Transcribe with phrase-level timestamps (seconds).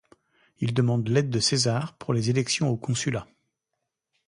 [0.57, 3.27] Il demande l'aide de César pour les élections au consulat.